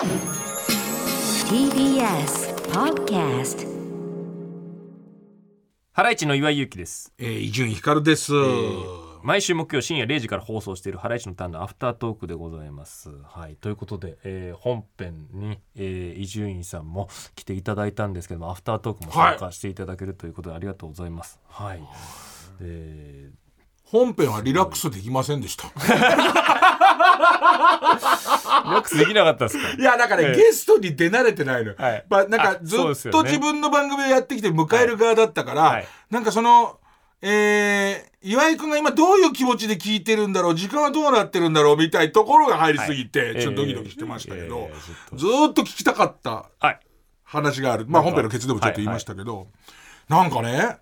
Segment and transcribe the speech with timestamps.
[0.00, 0.08] TBS
[2.72, 3.68] Podcast
[5.92, 8.32] ハライチの岩井ゆきですえー、伊集院光です、
[9.22, 13.10] 毎週木曜深夜0時から放送しているハライチのターンのアフタートークでございます。
[13.24, 21.38] はい、ということで、えー本編にえー伊集院さんも来ていただいたんですけどもアフタートークも参加していただけるということでありがとうございます。
[21.46, 21.82] はい、
[22.62, 23.30] え
[23.84, 25.66] 本編はリラックスできませんでした、
[27.00, 29.72] ー、リラックスできなかったですか？
[29.72, 30.36] いやだから、ええ。
[30.36, 32.04] ゲストに出慣れてないの、はい。
[32.08, 32.80] まあ、なんかあずっ
[33.10, 35.88] と自分の番組をやってきて迎える側だったから、はい。
[36.10, 36.78] なんかその
[37.22, 40.54] えー、岩井君が今どういう気持ちで聞いてるんだろう？
[40.54, 41.76] 時間はどうなってるんだろう？
[41.76, 43.42] みたいなところが入りすぎて、はい。
[43.42, 45.60] ちょっとドキドキしてましたけど、えーえーずっと。
[45.60, 46.80] 聞きたかったはい、
[47.22, 47.84] 話がある。
[47.86, 49.48] まあ本編のケツでもちょっと言いましたけど、
[50.08, 50.78] なんかね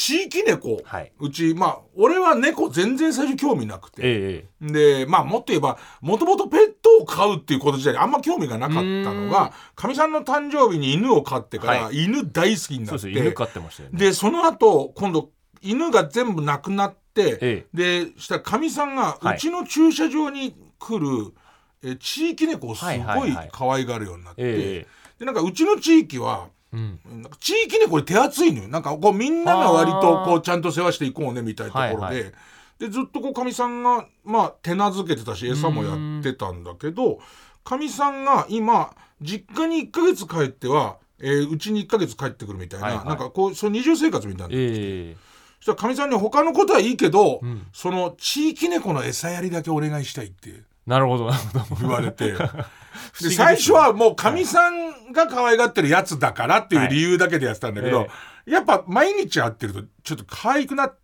[0.00, 1.12] 地域猫、はい。
[1.20, 13.10] うちまあ俺は猫全然最初興味なくて、えでまあもっと言えばもともとペットを飼うっていうこと自体にあんま興味がなかったのがかみさんの誕生日に犬を飼ってから、は犬大好きにー、なって。
[13.10, 13.98] 犬飼ってましたよね。
[13.98, 19.36] でその後今度犬が全部亡くなって、えでしたらかみさんがはい。
[19.36, 21.34] うちの駐車場に来る、
[21.82, 24.86] え地域猫をすごい可愛がるようになって、え
[25.18, 28.68] でなんかうちの地域はえうん、なんか地域猫に手厚いのよ。
[28.68, 32.30] なんかこうみんなが割とこうちゃんと世話していこうねみたいなところで、はいは
[32.78, 37.20] でずっとこうかみさんがまあ手なずけてたし餌もやってたんだけど
[37.62, 43.06] かみさんが今実家に1ヶ月帰ってはえーうち、に1ヶ月帰ってくるみたいな、はいはい。
[43.06, 45.14] なんかこうそれ二重生活みたいな、え
[45.58, 47.66] そしたらかみさんに他のことはいいけど、ん。
[47.72, 51.80] その地域猫の餌やりだけお願いしたいってー、なるほどなるほど。
[51.82, 52.34] 言われて。
[53.22, 58.08] で最初はもうかみさんが可愛がってるやつだからっていう理由だけでやってたんだけど、はい
[58.46, 60.98] やっぱ毎日会ってるとちょっと可愛くなっ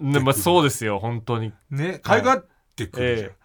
[0.00, 1.52] でまあ、そうですよ本当に。
[1.70, 3.30] ね可愛がってくるじゃん。
[3.30, 3.36] え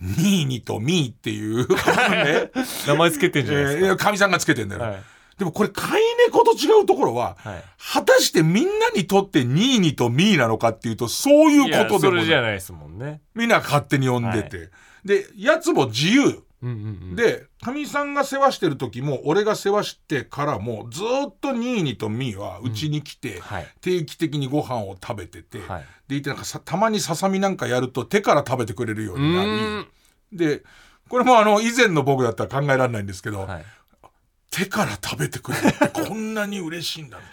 [0.00, 2.50] ニーニとミーっていうね、
[2.88, 3.86] 名前つけてんじゃないですか。
[3.86, 5.02] えーかみさんがつけてんだよ、はい。
[5.38, 7.64] でもこれ飼い猫と違うところは、はい。
[7.78, 12.24] 果たしてみんなにとってニーニとミーなのかっていうとそういうことでもない。
[12.24, 13.20] れじゃないですもんね。
[13.36, 14.70] みんな勝手に呼んでて、
[15.04, 16.42] でやつも自由
[17.16, 29.86] でかみさんが世話してる時も俺が世話してからもずっとニーニとミーはうちに来て、はい定期的にご飯を食べてて、はいでいてなんかさたまにささみなんかやると手から食べてくれるよううになーん
[30.32, 30.62] りで
[31.08, 33.64] これもあの以前の僕だったら考えられないんですけど、はい、
[34.50, 37.24] 手から食べてくれるってこんなに嬉しいんだみ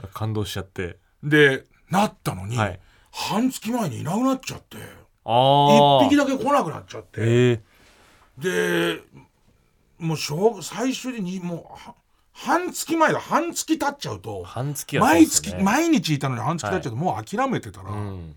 [0.00, 0.98] たい 感動しちゃって。
[1.22, 1.30] な。
[1.30, 2.80] でなったのに、はい
[3.16, 4.76] 半月前にいなくなっちゃって
[5.24, 6.04] ああ。
[6.04, 7.08] 一匹だけ来なくなっちゃって。
[7.20, 7.60] え
[8.38, 9.00] で
[9.98, 11.94] もうしょう最初にもうは
[12.32, 15.54] 半月前だ半月経っちゃうとー、半月はそう毎月。
[15.62, 18.34] 毎日いたのに半月経っちゃうともう諦めてたら、うん。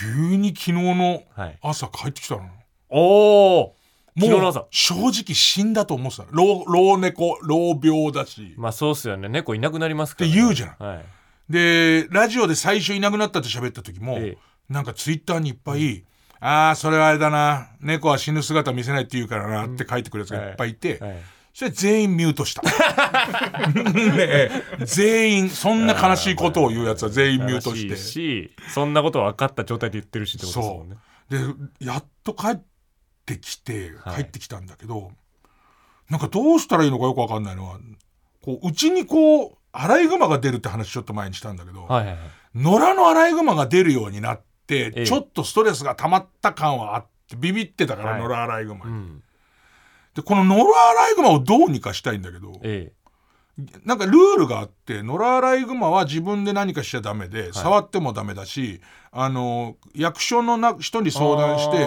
[0.00, 1.58] 急に昨日のはい。
[1.62, 2.48] 朝帰ってきたの。
[2.88, 3.76] おお。
[4.14, 4.66] 昨日のもう朝。
[4.70, 9.28] 正直死んだと思ってた老老猫老病だしまあそうっすよね。
[9.28, 11.04] 猫いなくなりますから、って言うじゃんはい。
[11.50, 16.04] でラジオで最初いなくなったって喋った時も、ええなんかツイッターにいっぱい
[16.46, 21.16] 「ああそれはあれだな猫は死ぬ姿見せないって言うからな」って書いてくるやつがいっぱいいて、はい。
[21.52, 22.60] それ全員ミュートした。
[23.82, 24.50] ねえ
[24.84, 27.88] 全員、そんな悲しいことを言うやつは全員ミュートして。
[27.88, 30.96] 悲しいし、そんなこと分かった状態で言ってるしってことですもんね。
[31.78, 32.60] で、やっと帰っ
[33.24, 35.12] てきて、はい帰ってきたんだけど、
[36.10, 37.78] なんかどうしたらいいのかよくわかんないのは、
[38.44, 42.18] こう、うちにこう、アライグマが出るって話ちょっと前にしたんだけど、はいはいはい。
[42.54, 48.92] 野良のアライグマが出るようになっちょっとストレスが溜まった感はあって、ビビってたから、はい野良アライグマに。
[48.92, 49.22] うん。
[50.14, 52.92] で、この野良アライグマをどうにかしたいんだけど、え
[53.84, 58.82] なんかルールがあって野良アライグマは自分で何かしちゃダメで、触ってもダメだし
[59.12, 61.78] あの役所のな人に相談して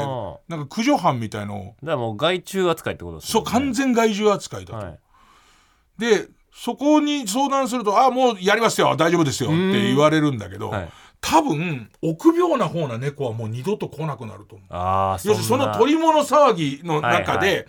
[0.47, 1.75] なんか駆除班みたいの。
[1.83, 3.43] だからもう害虫扱いってことですそう。
[3.43, 4.85] 完全害獣扱いだと。
[4.85, 4.99] はい。
[5.99, 10.89] でそこに相談すると「あもうやりますよ大丈夫ですよ」って言われるんだけど、はい。
[11.21, 14.67] 多分臆病な方な猫はもう二度と来なくなると思う。
[14.69, 17.63] ああ、要するにその取り物騒ぎの中で、はいは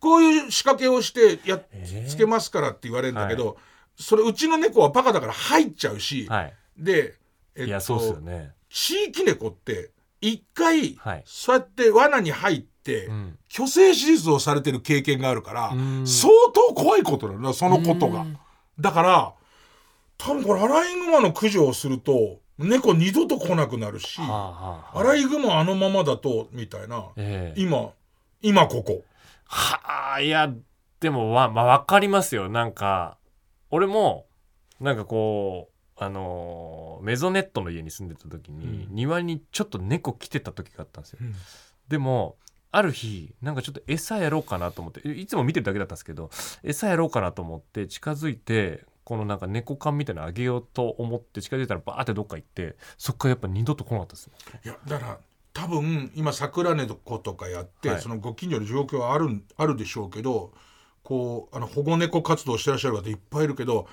[0.00, 3.56] こういう仕掛けをしてやっえーつけますからって言われるんだけど、
[3.96, 6.54] それうちの猫はバカだから入っちゃうし、はい。
[6.76, 7.14] で、
[7.56, 8.52] えっといや、そうっすよね。
[8.70, 9.90] 地域猫って
[10.20, 13.38] 一回、はいそうやって罠に入って、うん。
[13.48, 18.38] 虚勢手術をされてる経験があるからん相当怖いことなのそのことがうん
[18.78, 19.32] だから
[20.16, 24.98] 多分これアライグマの駆除をすると猫二度と来なくなるしはあはあはあ。
[24.98, 27.06] アライグマあのままだとみたいな。
[27.16, 27.60] ええ。
[27.60, 27.90] 今
[28.42, 29.04] 今ここ。
[29.44, 30.52] はあいや
[31.00, 32.48] でもわまあ分かりますよ。
[32.48, 33.16] なんか
[33.70, 34.26] 俺も
[34.80, 41.18] なんかこうあのーメゾネットの家に住んでた時に、庭にちょっと猫来てた時があったんですよ、
[41.88, 42.36] でも
[42.70, 46.30] ある日なんかちょっと餌やろうかなと思っていいつも見てるだけだったんですけど
[46.62, 54.34] 餌やろうかなと思って近づいてこのなんか猫缶みたいなのあげようと思って近づいたらバーってどっか行ってそっからやっぱ二度と来なかったですね。
[54.66, 55.18] いやだから
[55.54, 58.02] 多分今桜猫とかやって、はい。
[58.02, 60.52] そのご近所の状況はあるんあるでしょうけど
[61.02, 63.88] こうあの保護猫活動してらっしゃる方いっぱいいるけど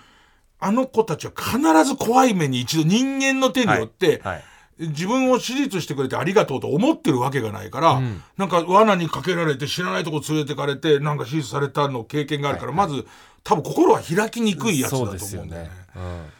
[0.59, 4.43] あの子たちは必ず怖い目に一度人間の手によって、はい。
[4.79, 8.21] 自分を手術してくれてありがとうと思ってるわけがないから、うん。
[8.35, 13.07] なんか罠にかけられて知らないとこ連れてかれてなんか手術されたの経験があるから、まず
[13.45, 15.69] 多分心は開きにくいやつだと思うんだよね。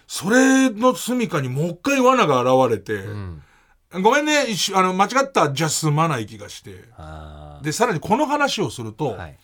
[0.07, 3.41] それの住処にもう一回罠が現れて、うん。
[4.01, 4.43] ごめんね
[4.73, 6.83] あの間違ったじゃ済まない気がして。
[6.97, 9.37] あでさらにこの話をすると、ーはい。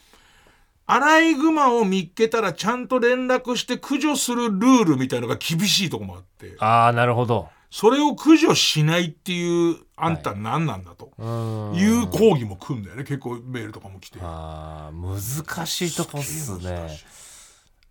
[0.88, 6.56] アライグマを見っけたらちゃんと連絡して駆除するルールみたいのが厳しいとこもあって。
[6.58, 7.48] あーなるほど。
[7.70, 11.12] それを駆除しないっていうあんた何なんだと。
[11.20, 11.76] うん。
[11.76, 13.04] いう抗議も来んだよね。
[13.04, 14.18] 結構メールとかも来て。
[14.20, 16.90] あー難しいとこっすね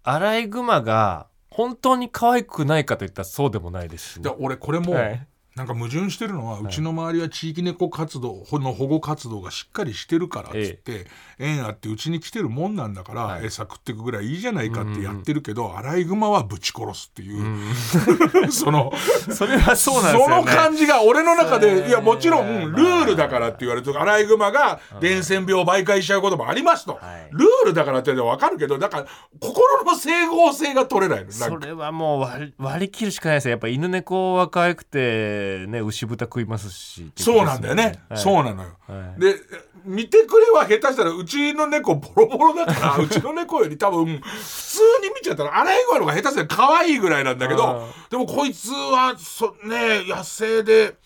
[0.02, 4.22] アライグマが本当に可愛くないかといったらそうでもないですしね。
[4.24, 5.26] で俺これも、はい
[5.56, 11.06] なんか矛盾してるのは、うちの周りは地域猫活動の保護活動がしっかりしてるからっつって、
[11.38, 13.46] 縁あってうちに来てるもんなんだから、はい。
[13.46, 17.74] 餌食ってくぐらいいいじゃないかってやってるけど、アライグマはぶち殺すっていう、
[18.52, 18.92] その
[19.32, 20.34] それはそうなんですよね。
[20.36, 27.28] その感じが俺の中えで、ーいやもちろんまあルールだからって言われるとアライグマが伝染病を媒介しちゃうこともありますと、はい。
[27.32, 29.06] ルールだからって分かるけどだから
[29.40, 31.66] 心の整合性が取れないそか。
[31.66, 33.50] れはもう割り割り切るしかないですよ。
[33.52, 38.18] やっぱ犬猫は可愛くてね牛豚食いますしそうなんだよね、はい。
[38.18, 39.20] そうなのよ、はい。
[39.20, 39.36] で
[39.84, 50.96] 見てくれは下手したらうちの猫ボロボロだから うちの猫より多分普通に見ちゃったらアライグマの方が下手したら可愛いぐらいなんだけどあでもこいつはそね野生で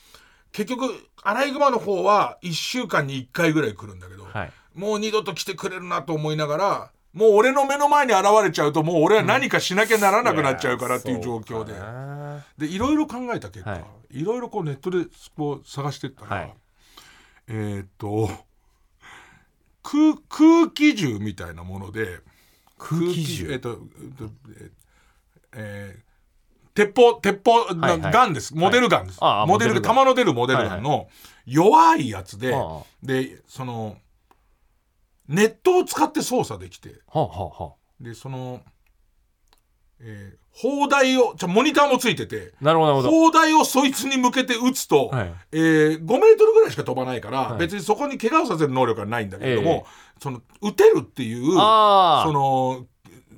[0.53, 0.93] 結局
[1.23, 4.53] アライグマの方は1週間に1回ぐらい来るんだけど、はい。
[4.75, 11.73] もう二度と来てくれるなと思いながらもう俺の目の前に現れちゃうともう俺は何かしなきゃならなくなっちゃうからっていう状況で。
[12.59, 13.77] でいろいろ考えた結果、は
[14.11, 14.21] い。
[14.21, 15.07] い、ろいろこうネットで
[15.37, 16.55] こう探してったら、はい。
[17.49, 18.29] えーっと
[19.83, 22.21] 空空気銃みたいなもので
[22.79, 23.53] 空気銃？
[23.53, 23.79] えーっと
[25.55, 25.97] え
[26.75, 28.57] 鉄砲鉄砲、ガンです。
[28.57, 31.07] モデルガンです、モデル弾の出るモデルガンの
[31.47, 33.97] 弱いやつで、はでその
[35.29, 38.03] ネットを使って操作できてあはあはあはあ。
[38.03, 38.61] でその、
[40.01, 45.35] えー砲台をじゃモニターもついててなるほど砲台をそいつに向けて撃つと、はい。
[45.51, 47.59] えー5メートルぐらいしか飛ばないから、はい。
[47.59, 49.85] 別にそこに怪我をさせる能力はないんだけれども、ええ。
[50.23, 51.57] その撃てるっていうそ
[52.33, 52.87] の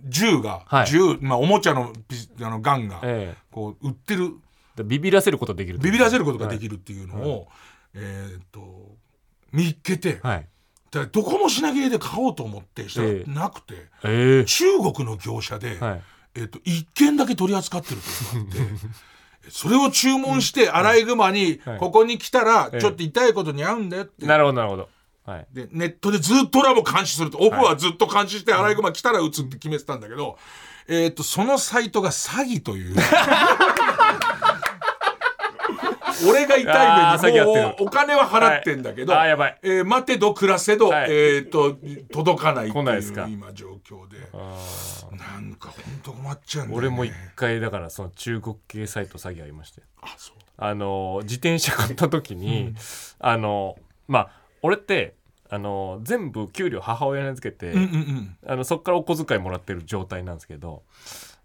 [0.05, 0.87] 銃が、はい。
[0.87, 4.35] 銃、まあ、おもちゃのピあのガンが、えこう撃ってる。
[4.79, 7.49] えビビらせることできるビビらせることができるるっていうのを、
[7.95, 8.95] えーっと
[9.53, 10.49] 見っけて、はい
[10.91, 13.31] だからどこも品切れで買おうと思ってしたらええ。
[13.31, 13.75] なくて、
[14.05, 14.45] ええ。
[14.45, 16.03] 中国の業者で、はい。
[16.37, 18.01] えっと1件だけ取り扱ってる
[18.31, 18.69] というのがあっ
[19.43, 21.79] て それを注文してアライグマにはい。
[21.79, 22.81] ここに来たらええ。
[22.81, 24.89] ちょっと痛いことに合うんだよって、なるほどなるほど。
[25.25, 25.47] はい。
[25.53, 30.39] でネットでずっと俺はもう監視するとオフはずっと監視してアライグマ来たら撃つって決めてたんだけど、
[30.89, 32.95] えっとそのサイトが詐欺という。
[36.29, 39.59] 俺が痛い目にもうお金は払ってんだけど、はいあーやばい。
[39.63, 41.11] えー待てど暮らせど、はい。
[41.11, 41.77] えっと
[42.13, 43.27] 届かないっていう来ないですか？
[43.29, 44.19] 今状況で。
[45.17, 49.83] なんか本当困っちゃうんだよ、ね、俺も一回だからその中国系サイト詐欺ありまして。
[50.03, 50.37] あそう。
[50.59, 52.75] あの自転車買った時に、
[53.19, 53.77] あの
[54.09, 54.31] まあ
[54.63, 55.15] 俺って
[55.51, 58.37] あの全部給料母親に預けて、うんうんうん。
[58.47, 60.83] あのそっからお小遣いもらってる状態なんですけど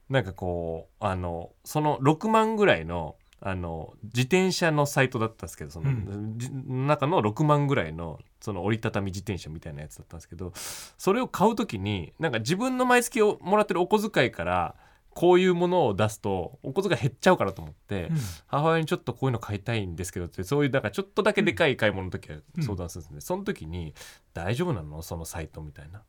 [0.10, 6.38] なんかこうあのその6万ぐらいのあの自転車のサイトだったんですけどその、うん。
[6.38, 14.76] じ中の6万ぐらいのその折りたたみ自転車みたいなやつだったんですけどそれを買う時になんか自分の毎月をもらってるお小遣いから
[15.10, 18.18] こういうものを出すとお小遣い減っちゃうからと思って、うん。
[18.46, 23.94] 母親にちょっとこういうの買いたいんですけどってそういうなんかちょっとだけでかい買い物の時は相談するんですね、その時に
[24.34, 25.02] 「大丈夫なの？
[25.02, 26.04] そのサイト」みたいな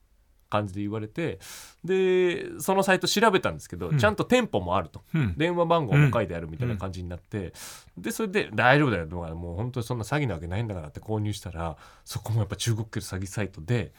[0.53, 1.39] 感じで言われて
[1.83, 3.99] でそのサイト調べたんですけど、うん。
[3.99, 5.03] ちゃんと店舗もあると。
[5.15, 5.35] うん。
[5.37, 7.53] 電話番号も書いてあるみたいな感じになって、
[7.97, 13.93] でそれで「大丈夫だよ」もう本当にそんな詐欺なわけないんだからって購入したらそこもやっぱ中国系の詐欺サイトで、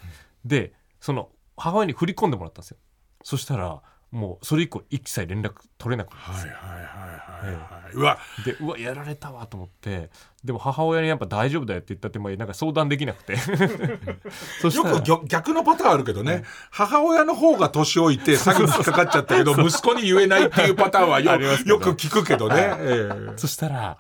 [0.45, 2.77] でその母親に振り込んでもらったんですよ。
[3.24, 3.81] そしたら
[4.13, 6.48] もうそれ以降一切連絡取れなくなったんです。
[6.48, 7.93] よはいはいはいはいはい。
[7.96, 8.20] うわ。
[8.46, 10.12] でうわやられたわと思って。
[10.43, 13.34] でも母親にやっぱ大丈夫だよって言ったってもなんか相談できなくて。
[14.72, 23.38] よく逆逆のパターンあるけどね、母親の方が年老いて詐欺に引っかかっちゃったけど息子に言えないっていうパターンはよよく聞くけどね、ええ。
[23.38, 23.98] そしたら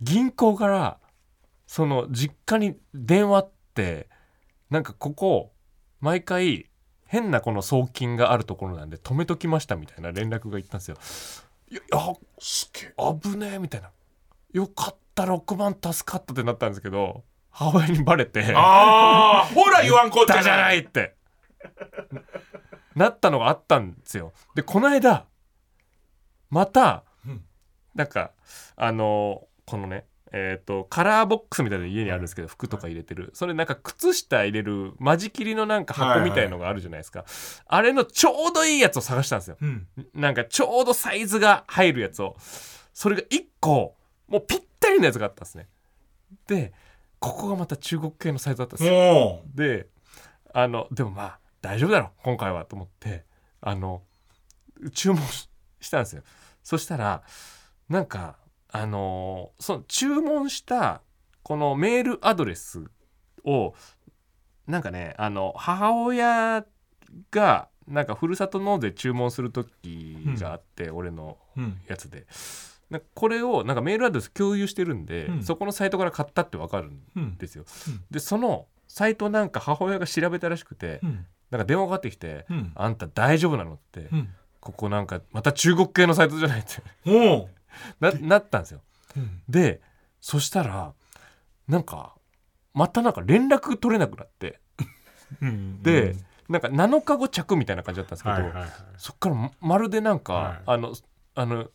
[0.00, 0.98] 銀行から
[1.68, 4.08] その実家に電話って
[4.68, 5.52] なんかここ
[6.00, 6.70] 毎回
[7.06, 10.96] 変なこの送金があるところなんで止めときましたみたいな連絡がいったんですよ。
[11.70, 12.94] いやあすげえ。
[13.22, 13.90] 危ねえみたいな。
[14.52, 21.14] よかった6万助かったってなったんですけど母親にバレてああほら言わんこっちだじゃないって。
[22.94, 24.32] なったのがあったんですよ。
[24.54, 25.26] でこの間
[26.50, 27.44] また、うん。
[27.94, 28.30] なんか
[28.76, 33.30] あのこのねえー、とカラーボックスみたいなの家にあるんですけど服とか入れてる。
[33.34, 37.24] それなんか靴下入れる間仕切りのなんか箱みたいのがあるじゃないですか、
[37.66, 39.56] あれのちょうどいいやつを探したんですよ。
[39.60, 39.86] うん。
[40.12, 42.34] なんかちょうどサイズが入るやつを。
[42.92, 43.94] それが1個
[44.26, 45.68] もうぴったりのやつがあったんですね。
[46.48, 46.72] で
[47.20, 48.92] ここがまた中国系のサイズだったんですよ。
[48.92, 49.86] もで
[50.52, 53.24] あのでもまあ大丈夫だろ今回はと思って
[53.60, 54.02] あの
[54.92, 55.48] 注文し
[55.80, 56.22] したんですよ。
[56.64, 57.22] そしたら
[57.88, 58.36] なんか
[58.76, 61.00] あのその注文した
[61.44, 62.82] このメールアドレス
[63.44, 63.72] を
[64.66, 66.66] なんかねあの母親
[67.30, 72.26] がなんかふるさと納税注文する時があって、俺のう、うん、やつで。
[72.90, 75.42] なんかこれをなんかメールアドレス共有してるんで、うん。
[75.44, 78.04] そこのサイトから買ったってわかるんうんですよ、うん。
[78.10, 81.26] でそのサイトなんか母親が調べたらしくて、うん。
[81.50, 84.28] なんか電話かかってきてうん「あんた大丈夫なの?」って、うん。
[84.60, 86.82] ここなんかまた中国系のサイトじゃないって。
[87.08, 87.50] も
[88.00, 88.82] ななったんですよ。
[89.16, 89.42] う、うん。
[89.48, 89.80] で
[90.20, 90.94] そしたら
[91.68, 92.14] なんか
[92.72, 94.60] またなんか連絡取れなくなって。
[95.40, 96.24] うんで、うん。
[96.48, 98.70] なんか7日後着みたいな感じだったんですけど、はいはいはい。
[98.98, 100.62] そっからままるでなんか、はい。
[100.66, 100.94] あの
[101.34, 101.68] あの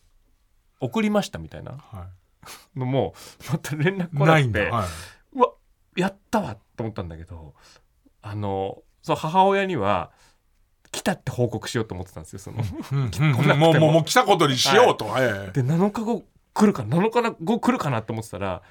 [0.79, 1.72] 送りましたみたいな。
[1.72, 2.08] は
[2.75, 3.13] のも
[3.51, 4.88] また連絡来い、なくてはい。
[5.34, 5.53] うわ
[5.96, 7.53] やったわと思ったんだけど
[8.22, 10.12] あのそう母親には
[10.91, 12.58] 来たって報告しようと思ってたんですよその。
[12.58, 13.89] ももうも。
[13.89, 15.31] うもう来たことにしようと、はい。
[15.31, 18.62] はいで7日後来るか7日後来るかなって思ってたら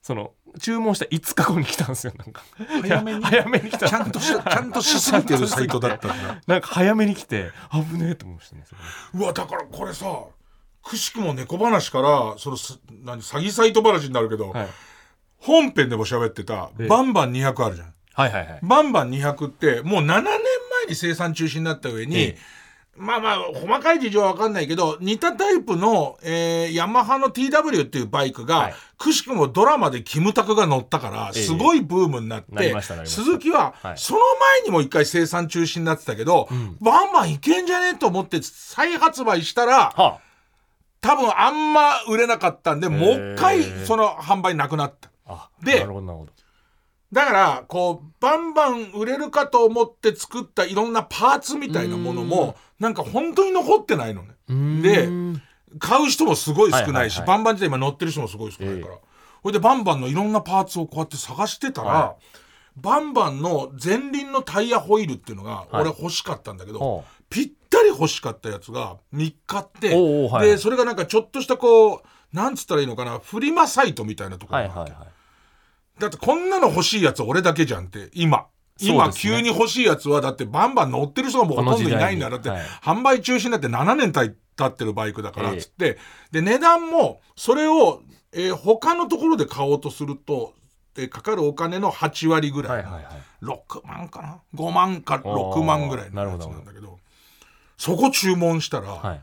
[0.00, 2.42] その注文した5日後に来たんですよなんか。
[2.82, 3.24] 早めに。
[3.24, 3.88] 早めに来た。
[3.88, 6.40] ちゃんとしちゃんとしすぎてるサイトだったんだ。
[6.46, 8.64] なんか早めに来て危ねえと思いましたね
[9.14, 10.06] うわだからこれさ
[10.82, 14.68] くしくも猫話からそのす何詐欺サイト話になるけど、はい。
[15.38, 16.86] 本編でも喋ってたええ。
[16.86, 17.94] バンバン200あるじゃん。
[18.14, 18.58] はいはいはい。
[18.62, 20.24] バンバン200ってもう7年
[20.84, 22.38] 前に生産中止になった上に、ええ。
[22.96, 28.74] まあまあ細かい事情は分かんないけど似たタイプの、えーヤマハの TW っていうバイクが、はい。
[28.96, 31.42] くしくもドラマでキムタクが乗ったからええ。
[31.42, 32.74] すごいブームになって、
[33.04, 33.98] 鈴木ははい。
[33.98, 36.76] その前にも一回生産中止になってたけど、ん。
[36.80, 37.88] バンバンいけんじゃね？
[37.88, 40.20] えと思って再発売したらは
[41.00, 45.10] 多分あんま売れなかったんでもう一回その販売なくなった。
[45.26, 45.84] あで
[47.14, 54.82] だからこうバンバン売れるかと思って作ったいろんなパーツみたいなものもなんか本当に残ってないのね。
[54.82, 55.08] で
[55.78, 58.94] 買う人もすごい少ないし、バンバン自体今乗ってる人もすごい少ないから。
[58.96, 59.02] こ
[59.44, 62.16] れでバンバンのいろんなパーツをこうやって探してたら、は
[62.76, 65.68] バンバンの前輪のタイヤホイールっていうのがはい。
[65.82, 69.90] 俺欲しかったんだけど、ほぴったり欲しかったやつが3日って、
[70.40, 72.02] でそれがなんかちょっとしたこう
[72.32, 74.92] なんつったらいいのかなフリマサイトみたいなところがあって
[75.98, 78.46] だってこんなの欲しいやつ俺だけじゃんって今。
[78.80, 82.50] 今、急に欲しいやつはだってバンバン乗ってる人がもうほとんどいないんだだって、
[82.82, 84.34] 販売中止になって7年経
[84.66, 85.96] ってるバイクだからつって、
[86.32, 90.54] で値段もそれを、えー他のところで買おうとすると、
[90.96, 93.04] えーかかるお金の8割ぐらい、はいはいはい。
[93.44, 96.98] 6万かな？5万か6万ぐらいのやつなんだけど。
[97.78, 99.20] そこ注文したら、はい。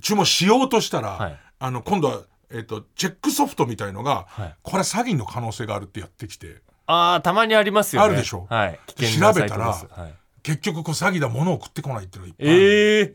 [0.00, 1.38] 注文しようとしたら、はい。
[1.58, 2.20] あの今度は、
[2.52, 4.54] えー、とチェックソフトみたいのが、はい。
[4.62, 6.62] これは詐欺の可能性があるってやってきて。
[6.86, 8.06] ああたまにありますよね。
[8.06, 8.46] あるでしょ？
[8.50, 8.78] はい。
[8.86, 10.14] 調べたらはい。
[10.42, 12.48] 結局こう詐欺だ物を送ってこないっていうのがいっぱい。
[12.48, 13.14] あるええ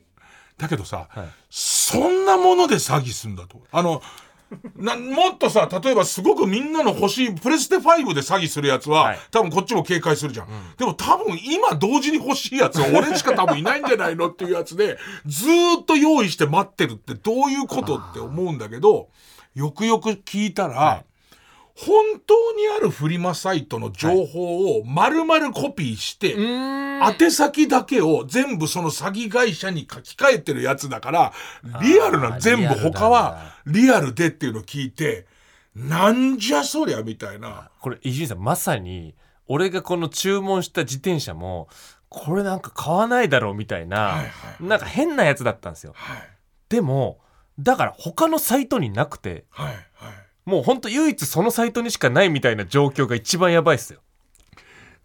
[0.57, 1.27] だけどさ、はい。
[1.49, 3.61] そんなもので詐欺すんだと。
[3.71, 4.01] あの
[4.75, 9.19] なもっとさ例えばすごくみんなの欲しいプレステ5で詐欺するやつは、はい。
[9.31, 19.09] 多分こっちも警戒するじゃん、でも多分今同時に欲しいやつは俺しか多分いないんじゃないのっていうやつでずーっと用意して待ってるってどういうことって思うんだけど
[19.55, 21.05] よくよく聞いたら、はい
[21.79, 31.33] 本当にあるフリマサイトの情報を丸々コピーして、宛先だけを全部その詐欺会社に書き換えてるやつだから
[31.81, 35.27] リアルな全部他はリアルでっていうのを聞いて
[35.75, 37.69] なんじゃそりゃみたいな。
[37.79, 39.13] これ伊集院さんまさに
[39.45, 41.69] 俺がこの注文した自転車も
[42.09, 44.23] これなんか買わないだろうみたいな、はいは
[44.59, 44.63] い。
[44.63, 45.93] なんか変なやつだったんですよ。
[45.95, 46.17] はい。
[46.69, 47.19] でも
[47.59, 53.99] だから他のサイトになくてはいはいもうほんと唯一そのサイトにしかないみたいな状況が一番やばいっすよ。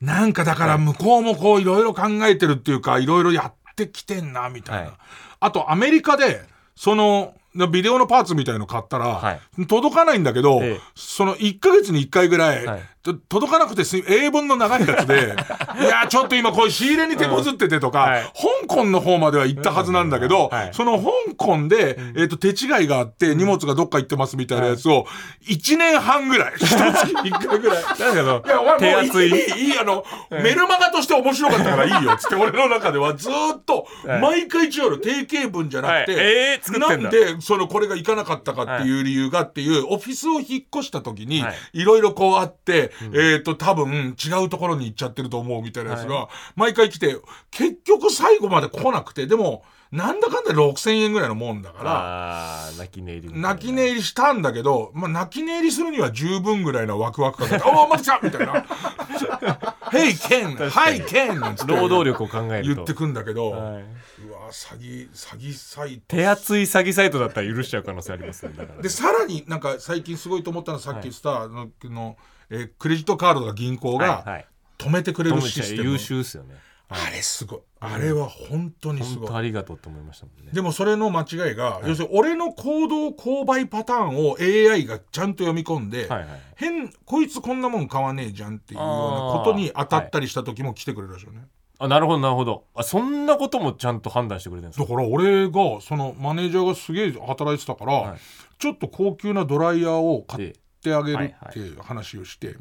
[0.01, 4.99] なんかだから向こうもこういろいろ考えてるっていうかいろいろやってきてんなみたいな、はい。
[5.41, 6.45] あとアメリカで
[6.77, 7.35] その
[7.71, 9.67] ビデオのパーツみたいの買ったら、はい。
[9.67, 10.81] 届かないんだけど、ええ。
[10.95, 12.83] その1ヶ月に1回ぐらい、はい。
[13.03, 15.35] と届かなくてす英文の長いやつで、
[15.81, 18.23] いや、ちょっと今これ仕入れに手こずっててとか、はい。
[18.69, 20.69] 香港の方までは行ったはずなんだけど、はい。
[20.73, 25.07] その香港で、えっ、と、手違いがあって荷物がどっか行ってますみたいなやつを、
[25.49, 27.83] 1年半ぐらい、一月に1回ぐらい。
[27.83, 29.27] だけどいや、お前もういい、手厚い。
[29.27, 37.03] いい、いい、あの、メルマガとして面白かったからいいよ、つって、俺の中ではずーっと、はい毎回違うの、定型文じゃなくて、はいえー作ってん。
[37.03, 47.17] だなんで、その、これがいかなかったかっていう理由がっていう、オフィスを引っ越した時にはい、いろいろこうあって、えっと、多分、違うところに行っちゃってると思うみたいなやつが、毎回来て、
[47.51, 58.65] 結局最後まで来なくて、でも、なんだかんだ6000円ぐらいのもんだから、泣き寝入り泣き寝入りしたんだけど、まあ、泣き寝入りするには十分ぐらいのワクワク感が、おお、また来たみたいな。
[59.93, 60.57] Hey, Ken!
[60.57, 61.39] かに Hi, Ken!
[61.39, 63.83] なんつって労働力を考えると言ってくんだけど、はい
[64.27, 66.17] うわ、詐欺、詐欺サイト。
[66.17, 72.17] 手厚い詐欺サイトだったら許しちゃう可能性ありますねだからで、さらになんか最近すごいと思ったのはさっき言ったの、の
[72.49, 74.47] えークレジットカードとか銀行がはいはい
[74.79, 75.91] 止めてくれるシステム。
[75.91, 76.57] 優秀ですよね
[76.93, 77.61] あれすごい。
[77.81, 79.27] あれは本当にすごい。
[79.27, 79.37] 本当。
[79.37, 80.53] ありがとうと思いましたもんね。
[80.53, 86.29] でもそれの間違いが、要するに俺の行動購買パターンを AI がちゃんと読み込んで、はいはい。
[86.57, 88.95] 変こいつこんなもん買わねえじゃんっていうような
[89.39, 91.43] ことに当たったりした時も来てくれるらしいよね、
[91.79, 92.65] あなるほどなるほど。
[92.75, 94.85] あそんなこともちゃんと判断してくれてるんですか？
[94.85, 98.19] だから俺がそのマネージャーがすげえ働いてたから、はい。
[98.59, 102.55] ちょっと高級なドライヤーを買ってあげるええっていう話をして、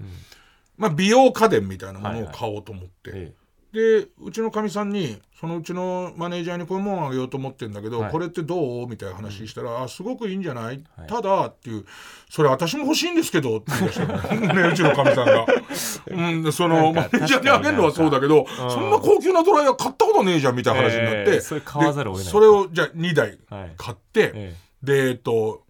[0.75, 3.33] まあ、美容家電みたいなものを買おうと思って、え
[3.73, 8.11] でうちのかみさんにそのうちのマネージャーにこういうもんあげようと思ってんだけど、はい。
[8.11, 8.87] これってどう？
[8.87, 11.07] みたいな話したら、あすごくいいんじゃない、はい。
[11.07, 11.85] ただっていう
[12.29, 14.17] それ私も欲しいんですけどって言い出したの。
[14.53, 15.45] ねうちのかみさんが、
[16.11, 22.25] うん、でそのマネージャーにあげるのはそうだけど、そんな高級なドライヤー買ったことねえじゃんみたいな話になって、えーそれ買わざるを得ない。
[22.25, 23.73] でそれをじゃあ2台はい。
[23.77, 25.63] 買って、えでえっと、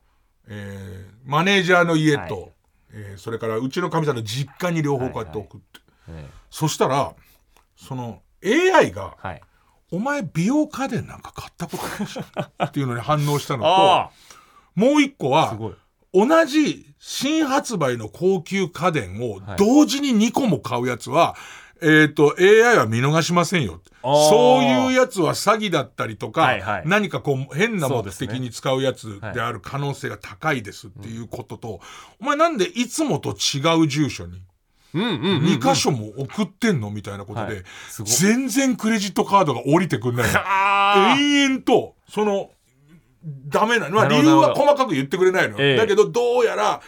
[0.47, 2.51] えーマネージャーの家と、はい。
[2.93, 5.37] えーそれからうちのかみさんの実家に両方こうやって。
[5.37, 5.79] 送って、
[6.09, 7.13] ええそしたら
[7.81, 9.41] その AI がえはい
[9.91, 12.19] 「お前美容家電なんか買ったことないし」
[12.63, 14.11] っていうのに反応したの あ
[14.75, 15.57] ともう一個は
[16.13, 19.57] 同じ新発売の高級家電をはい。
[19.57, 21.35] 同時に2個も買うやつは、
[21.81, 26.83] えっ、と AI は見逃しませんよそういうやつは詐欺だったりとか、はいはい。
[26.85, 31.81] 何かこう変な目的に使うやつである可能性が高いですっていうことと、
[32.19, 34.41] お前なんでいつもと違う住所に
[34.93, 35.43] うんうんうんうん。
[35.45, 36.89] 2箇所も送ってんの？
[36.89, 37.63] みたいなことで、はい。
[38.05, 40.23] 全然クレジットカードが降りてくんな
[41.15, 42.51] い延々とその
[43.23, 45.75] ダメなの、まあ、理由は細かく言ってくれないの、ええ。
[45.77, 46.81] だけどどうやら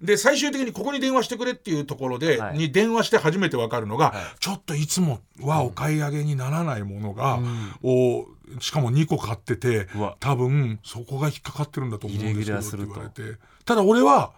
[0.00, 2.58] で最終的にここに電話してくれっていうところで、はい。
[2.58, 4.40] に電話して初めて分かるのが、はい。
[4.40, 7.38] ちょっといつもはお買い上げにならないものが、
[7.82, 8.26] お
[8.60, 10.16] しかも2個買っててうわ。
[10.20, 13.38] 多分そこが引っかかってるんだと思うんですけどって言われて。
[13.64, 14.32] ただ俺は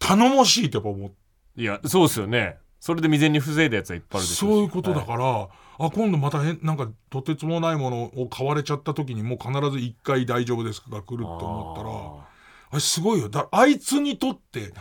[0.00, 1.16] 頼もしいってやっぱ思って
[1.56, 2.58] いやそうですよね。
[2.80, 5.48] それで未然に防いだやつはいっぱいあるでしょそういうことだはから、
[5.86, 12.26] あ今度また変なんかとてつもないものを買われちゃった時にもう必ず1回大丈夫ですが来ると思ったら
[12.70, 13.28] あれすごいよ。
[13.28, 14.72] だあいつにとって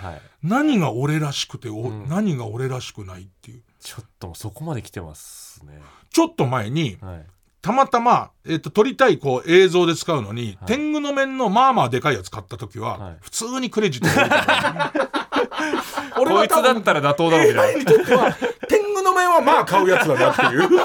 [0.41, 2.09] 何が俺らしくて、おうん。
[2.09, 3.61] 何が俺らしくないっていう。
[3.79, 5.79] ちょっとそこまで来てますね。
[6.11, 7.25] ちょっと前にはい。
[7.61, 10.57] たまたま、えっと撮りたいこう映像で使うのに、はい。
[10.65, 13.17] 天狗の面のまあまあでかいやつ買った時は、はい。
[13.21, 14.09] 普通にクレジット
[16.17, 18.35] 俺こいつだったら妥当だろうみたい AI にとっては
[18.67, 20.75] 天狗の面はまあ買うやつだなっていう。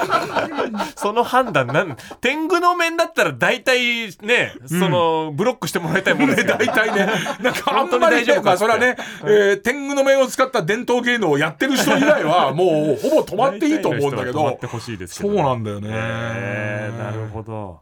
[0.72, 14.40] な その判断なん天狗の面だったら大体ね、そのブロックしてもらいたいもんですね、から大体ね、なんかあんまりね、大丈夫かまあそれはね、えー天狗の面を使った伝統芸能をやってる人以外は、 もうほぼ止まっていいと思うんだけど。
[14.40, 15.88] 止まって、ほしいですけそうどなんだよね。
[15.92, 17.80] えーなるほど。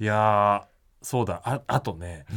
[0.00, 1.40] いやーそうだ。
[1.44, 2.34] ああとね、う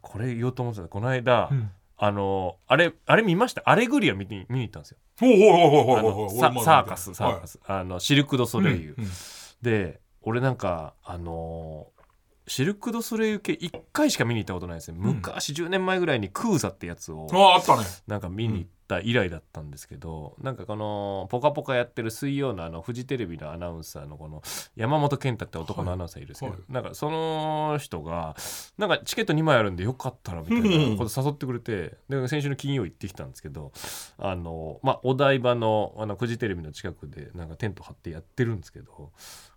[0.00, 0.88] これ言おうと思ってた。
[0.88, 3.62] この間、うんあのあれあれ見ました？
[3.64, 4.98] アレグリア見に見に行ったんですよ。
[5.20, 7.52] ほうほうほうほうササーカスサーカス。
[7.52, 8.96] ス、あのシルク・ド・ソレイユ、
[9.62, 11.93] で俺なんかあのー
[12.46, 17.84] シルク・ド・ソレイユ系1回しか見に行ったことないですね、昔10年前ぐらいにクーザってやつをああ、あったね。
[18.06, 24.42] なんか見に行った以来だったんですけど、なんかこの「ぽかぽか」やってる水曜のあのフジテレビのアナウンサーのこの
[24.76, 26.62] 山本健太って男のアナウンサーいるんですけど、はい。
[26.68, 28.36] なんかその人が
[28.76, 33.72] なんかチケット2枚あるんでよかったらみたいなこと誘ってくれてで先週の金曜行ってきたんですけど
[34.18, 39.12] あの、まあ、お台場のあのフジテレビの近くでなんかテント張ってやってるんですけど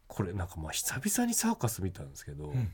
[0.08, 2.72] これなんかまあ久々にサーカス見たんですけど、ん。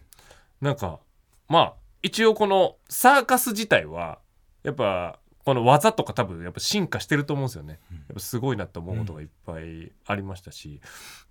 [0.62, 1.00] なんか
[1.48, 4.19] まあ一応このサーカス自体は
[4.63, 7.80] やっぱこの技とか多分やっぱ進化してると思うんですよね。
[7.91, 10.80] やっぱすごいなと思うことがいっぱいありましたし、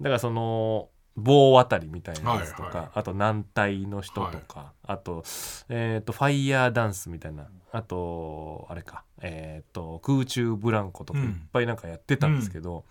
[0.01, 2.89] だからその棒渡りみたいなやつとか、はいはい。
[2.95, 5.25] あと軟体の人とか、あと,、
[5.69, 12.85] えー、とファイヤーダンスみたいなあとあれか、えー、と空中ブランコとかいっぱいなんかやってたんですけど、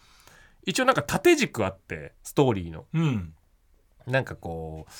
[0.65, 2.85] 一応なんか縦軸あってストーリーの。
[2.93, 3.33] うん。
[4.07, 4.91] なんかこう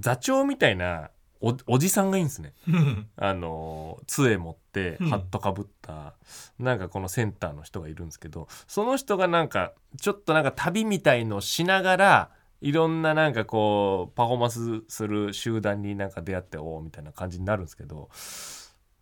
[0.00, 2.52] 座長みたいなおおじさんがいいんですね。
[2.66, 3.08] うん。
[3.16, 5.08] あの杖持ってうん。
[5.08, 6.14] ハットかぶった、
[6.58, 18.08] なんかこのセンターの人がいるんですけどその人がなんかちょっとなんか旅みたいのをしながらいろんななんかこうパフォーマンスする集団になんか出会っておおみたいな感じになるんですけど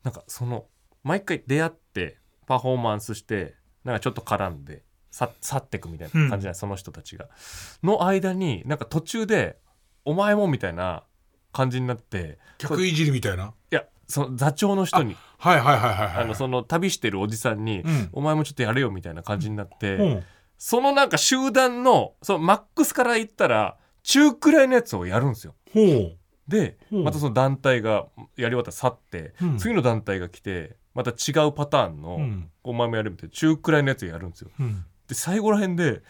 [0.03, 0.67] なんかその
[1.03, 4.86] 毎回出会ってパフォーマンスしてなんかちょっと絡んでさ
[5.41, 7.29] 去ってくみたいな感じじゃない、その人たちが。
[7.83, 9.59] の間になんか途中で
[10.05, 11.05] 「お前も」みたいな
[11.53, 13.55] 感じになって客いじりみたいな？
[13.73, 15.17] いやその座長の人に。
[15.39, 16.25] はいはいはいはいはい。
[16.25, 18.09] あのその旅してるおじさんに、うん。
[18.13, 20.23] お前もちょっとやれよみたいな感じになって、うん。
[20.59, 25.55] そのなんか集団のそのマックスから言ったら中くらいのやつをやるんですよ。
[25.73, 26.17] ほう。
[26.47, 26.99] で、う。
[26.99, 29.59] んまたその団体がやり終わったら去って、うん。
[29.59, 32.51] 次の団体が来てまた違うパターンの、うん。
[32.63, 34.51] お前もやるみたいな中くらいのやつをやるんですよ。
[34.61, 36.03] うんで最後らへんで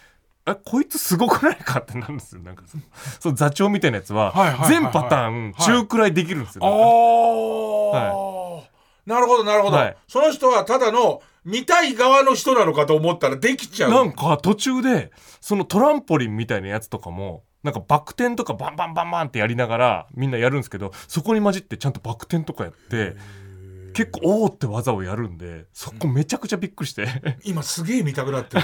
[0.44, 2.42] あこいつすごくないかってなるんですよ。
[2.42, 2.82] なんかその
[3.20, 4.68] その座長みたいなやつははいはいはいはい。
[4.68, 6.64] 全パターン中くらいできるんですよ。
[6.64, 8.70] あなんかあ、
[9.06, 9.96] なるほどなるほど、はい。
[10.06, 13.90] その人はただの見たい側の人なのかと思ったらできちゃう。
[13.90, 23.16] なんか途中でそのトランポリンみたいなやつとかもなんかバク転とかバンバンバンバンってやりながらみんなやるんですけどそこに混じってちゃんとバク転とかやって
[23.96, 27.08] 結構おおって技をやるんでそこめちゃくちゃびっくりして、
[27.44, 28.62] 今すげえ見たくなってる。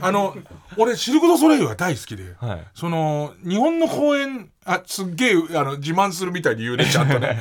[0.00, 0.36] あの
[0.76, 7.40] 俺シルク・ドゥ・ソレイユが大好きではい、その日本の公演あすっげえあの自慢するみたいに言うねちゃんとね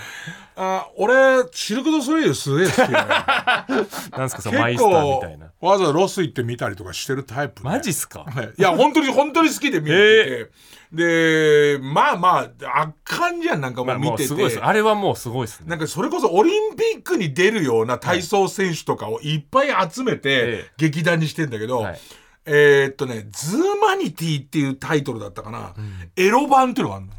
[0.55, 1.13] あ俺
[1.51, 2.91] シルク・ドゥ・ソレイユすげえ好きで
[4.17, 5.45] なんすかそのマイ結スターみ構たいな。
[5.61, 7.69] わざわざロス行って見たりとかしてるタイプで。
[7.69, 8.25] マジっすか？
[8.27, 8.53] はい。
[8.57, 10.51] いや本当に本当に好きで見てて。
[10.91, 14.59] でまあまあ圧巻じゃんなんかもうう見てて、すごいです。
[14.61, 15.67] あれはもうすごいですね。
[15.69, 20.71] なんかそれこそオリンピックに出るような体操選手とかをいっぱい集めてええ。
[20.77, 21.99] 劇団にしてんだけど、はい。
[22.45, 25.73] えーっとね「ズーマニティ」っていうタイトルだったかな、
[26.17, 27.13] エロ版っていうのがあるの。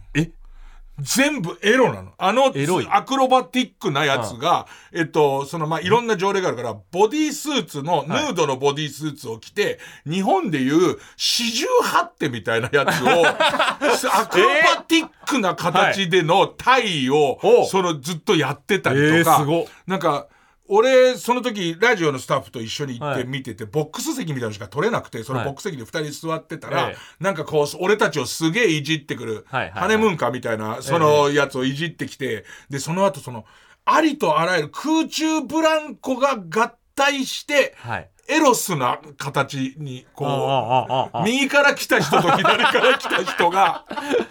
[1.02, 2.12] え全部エロなの。
[2.16, 2.88] あのエロい。
[2.90, 20.28] アクロバティックなやつが、えっと、そのまあいろんな条例があるから、ボディースーツの、ヌードのボディースーツを着て、日本でいう四十八手みたいなやつを、アクロバティックな形での体位を、おそのずっとやってたりとか、えーなんか、
[20.74, 23.22] 俺、その時、ラジオのスタッフと一緒に行っはい。
[23.22, 27.22] て見てて、ボックス席みたいなのしか取れなくて、そのはいボックス席で二人座ってたら、ええ。
[27.22, 29.60] なんかこう、俺たちをすげえいじってくる、はい。
[29.64, 29.70] はい。
[29.70, 33.44] はいハネムーンかみたいな、そのやつをいじってきて、で、その後その、
[33.84, 40.24] ありとあらゆる空中ブランコが合体して、はいエロスな形に、こ
[41.12, 43.84] う、右から来た人と左から来た人が、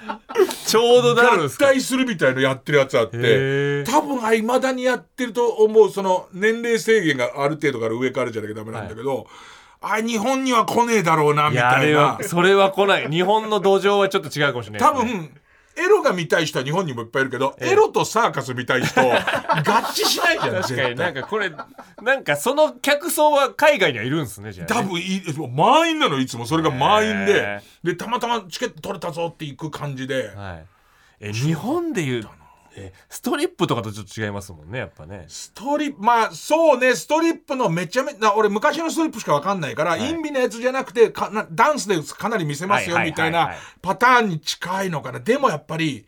[0.65, 1.67] ちょうどなるんすか？
[1.67, 9.27] 体するみたいのやってるやつあって、多分あいまだにやってると思うその年齢制限がある程度から上からじゃなきゃダメなんだけど、
[9.81, 12.17] あ日本には来ねえだろうないみたいな。
[12.21, 13.09] それは来ない。
[13.09, 15.31] 日本の土壌はちょっと違うかもしれないね、分
[15.77, 21.51] エロが見たい人は日本にもいっぱいいるけど、エロとサーカス見たい人 合致しないじゃん確かになんかこれ
[22.01, 24.81] なんかその客層は海外にはいるんですねじゃあね。
[24.81, 25.21] 多分いい
[25.53, 26.45] 満員なのいつも。
[26.45, 27.41] それが満員で。
[27.41, 30.31] へでたまたまチケット取れたぞって行く感じで。
[30.35, 30.65] はい。
[31.21, 32.27] え日本でいう
[32.75, 35.25] えストリップとかとちょっと違いますもんねやっぱね。
[35.27, 40.09] ストリップまあそうねストリップのめちゃめちゃ俺昔のストリップしか分かんないから、い。
[40.09, 45.19] インビのやつじゃなくてかなダンスでかなり見せますよみたいなパターンに近いのかな。
[45.19, 46.05] でもやっぱり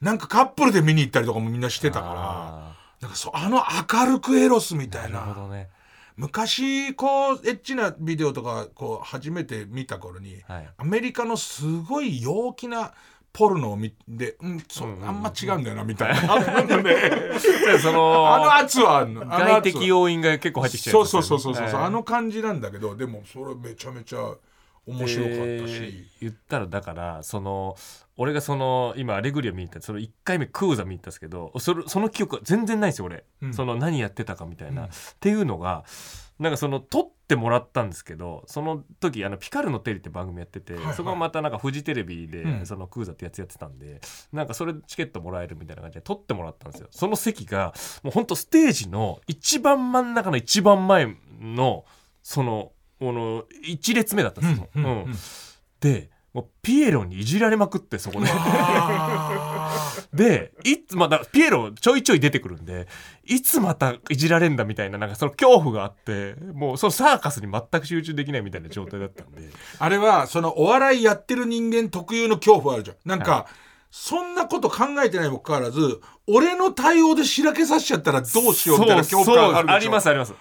[0.00, 5.20] なんかカップルで見に行ったりとかもみんなしてたからあなんかそうあの明るくエロスみたーいな。
[5.20, 5.68] なるほどね。
[6.16, 10.68] 昔こうエッチなビデオとかこう初めて見た頃に、はい。
[10.76, 12.92] アメリカのすごい陽気な
[13.32, 16.36] ポルノを見て、うん、そう、あんま違うんだよなみたいな。
[16.40, 16.94] なんかね。
[17.80, 19.24] そのあの圧はあんの。
[19.24, 21.08] 外的要因が結構入ってきちゃそうね。
[21.08, 24.34] そうそうそうそう、はいあの感じなんだけどでもそれめちゃめちゃ
[24.86, 27.76] 面白かったし、えー言ったらだからその
[28.16, 33.54] 俺がその今アレグリア見に行ったその1回目クーザ見に行ったんですけどそれその記憶は全然ないんですよ俺、うん。
[33.54, 34.88] その何やってたかみたいな、うん。
[34.88, 34.90] っ
[35.20, 35.84] ていうのが
[36.38, 40.94] なんかその撮ってもらったんですけどその時あの「ピカルのテレ」って番組やってて、はいはい。
[40.94, 42.66] そこがまたなんかフジテレビで、うん。
[42.66, 44.00] そのクーザってやつやってたんで
[44.32, 46.88] なんかそれでチケットもらえるみたいな感じで撮ってもらったんですよ。
[46.90, 51.84] その席がもうほんとステージの一番真ん中の一番前の
[52.22, 54.90] そのこの1列目だったんですよ、うんうん。
[54.90, 55.12] うん。
[55.78, 58.26] でもうピエロにいじられまくってそこで。
[58.30, 62.88] あ でいつまだピエロちょいちょい出てくるんで
[63.24, 69.48] いつまたいじられんだみたいななんかその恐怖があってもうそのサーカスに全く集中できないみたいな状態だったんで。
[69.78, 72.96] あれはそのお笑いやってる人間特有の恐怖あるじゃん。
[73.04, 73.46] なんか、
[73.90, 79.76] そんなこと考えてないにもかかわらず俺の対応でしらけさせちゃったらどうしようみたいな恐怖感があるでしょ。
[79.76, 80.34] ありますあります。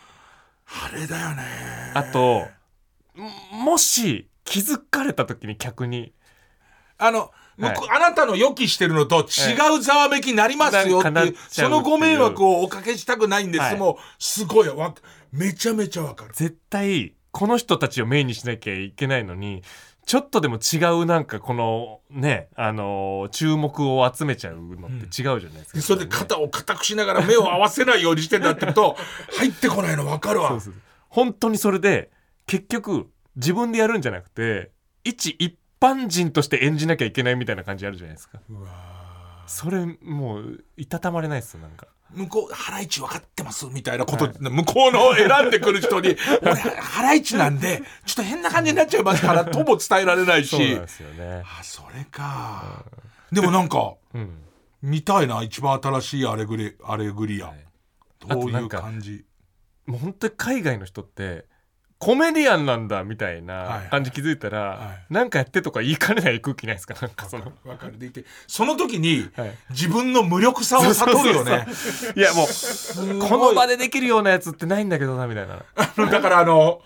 [0.68, 1.44] あれだよね。
[1.96, 2.46] あと
[3.18, 6.12] んもし気づかれた時に客に。
[6.98, 11.36] あの、向こうあなたの予期してるのと違うざわめきになりますよっていう、いう。
[11.50, 13.78] そのご迷惑をおかけしたくないんです、はい。
[13.78, 14.94] もうすごいわ
[15.32, 16.32] めちゃめちゃわかる。
[16.34, 19.62] 絶対この人たちをメインにしなきゃいけないのに
[20.06, 28.98] ちょっとでも違うなんかこのねあのー注目を集めちゃうのって違うじゃないですか、それで肩を固くしながら目を合わせないようにしてんだってると
[29.38, 30.50] 入ってこないの分かるわ。
[30.50, 30.74] そうそう。
[31.10, 32.10] 本当にそれで
[32.48, 33.10] 結局
[33.40, 34.72] 自分でやるんじゃなくて
[35.04, 38.40] 一一般人として演じなきゃいけないみたいな感じあるじゃないですか。
[38.50, 38.70] うわ
[39.48, 41.88] それもういたたまれないですよなんか。
[42.12, 43.66] 向こうハライチ分かってます？
[43.68, 50.50] みたいなこと、向こうの選んでくる人に俺ハライチなんでちょっと変な感じになっちゃいますからとも伝えられないし。
[50.50, 51.44] そうですよね。
[51.46, 52.84] あそれか。
[53.32, 54.42] でもなんかうん。
[54.82, 57.58] 見たいな一番新しいアレグリアレグリア、はい。
[58.28, 59.26] どういう感じ？
[59.86, 61.46] もう本当に海外の人って
[62.00, 63.90] コメディアンなんだみたいはない。
[63.90, 65.14] 感じ気づいたら、はい。
[65.14, 66.96] なんかやってとか言いかねない空気ないですか？
[67.02, 67.52] なんかその。
[67.66, 68.00] 分かる。
[68.00, 69.52] でいてその時にはい。
[69.70, 71.68] 自分の無力さを悟るよね。
[72.16, 75.58] いやもうこの場でできるようなやつってないんだけどなみたいな。
[76.10, 76.82] だからあの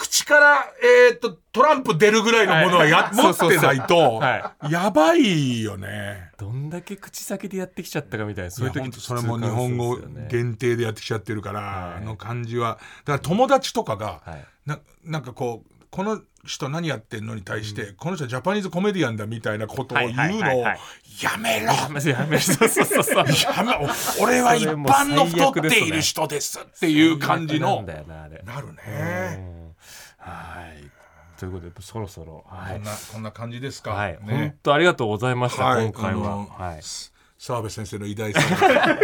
[0.00, 0.64] 口から、
[1.10, 3.14] えー、とトランプ出るぐらいのものはや、はい。
[3.14, 6.30] 持ってないと、はやばいよね。
[6.38, 8.50] どんだけ口先でやってきちゃったかみたいな。
[8.50, 11.98] そういう時いやほんとそれも日本語ね限定でやってきちゃってるから、はい。
[11.98, 14.44] あの感じはだから友達とかが、はい。
[14.64, 20.78] ななんかこうこの人何やってんのに対して、この人はジャパニーズコメディアンだみたいなことを言うのをはい
[21.22, 21.66] やめろ。
[21.66, 23.24] やめやめそうそうそうそう。
[23.54, 27.84] やめお俺は一般の太っている人ですっていう感じの。
[27.84, 29.59] なるね。
[30.24, 30.90] うんはい。
[31.38, 32.74] ということでそろそろはい。
[32.74, 33.92] こんなこんな感じですか？
[33.92, 34.56] はい、本ね。
[34.62, 35.84] 当ありがとうございました、はい。
[35.86, 36.80] 今回は、はい、
[37.38, 38.98] 澤部先生の偉大さが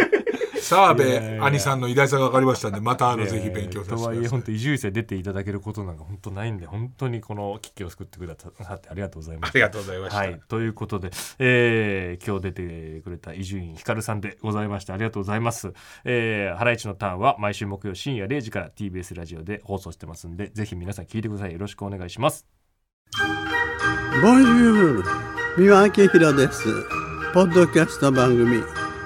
[0.67, 1.03] 澤部
[1.41, 4.17] 兄さんの偉大さが分かりましたんでまたあのぜひ勉強させてとはい。
[4.17, 4.39] えください。
[4.39, 9.57] 本当移住生出ていただけることなんか本当ないんで本当にこの危機を救ってくださってありがとうございました。
[9.57, 10.17] ありがとうございました。
[10.17, 15.71] はい、ということで、えー今日出てくれた伊集院光さんでございましたありがとうございます、
[16.03, 21.53] えー、ハライチのターンは毎週木曜深夜0時から TBS ラジオで放送してますんでぜひ皆さん聞いてください。
[21.53, 22.45] よろしくお願いします。
[24.21, 25.03] ボンジュール
[25.57, 26.63] 三輪明宏です。
[27.33, 28.86] ポッドキャスト番組